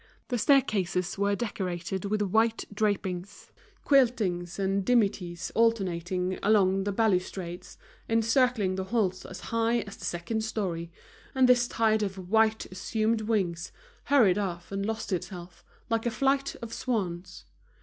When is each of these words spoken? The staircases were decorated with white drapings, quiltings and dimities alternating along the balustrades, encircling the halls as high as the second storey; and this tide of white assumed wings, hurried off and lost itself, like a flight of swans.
The 0.29 0.39
staircases 0.39 1.15
were 1.19 1.35
decorated 1.35 2.05
with 2.05 2.23
white 2.23 2.65
drapings, 2.73 3.51
quiltings 3.85 4.57
and 4.57 4.83
dimities 4.83 5.51
alternating 5.53 6.39
along 6.41 6.85
the 6.85 6.91
balustrades, 6.91 7.77
encircling 8.09 8.73
the 8.77 8.85
halls 8.85 9.27
as 9.27 9.39
high 9.53 9.81
as 9.81 9.97
the 9.97 10.05
second 10.05 10.43
storey; 10.43 10.91
and 11.35 11.47
this 11.47 11.67
tide 11.67 12.01
of 12.01 12.31
white 12.31 12.65
assumed 12.71 13.21
wings, 13.21 13.71
hurried 14.05 14.39
off 14.39 14.71
and 14.71 14.87
lost 14.87 15.13
itself, 15.13 15.63
like 15.87 16.07
a 16.07 16.09
flight 16.09 16.55
of 16.63 16.73
swans. 16.73 17.45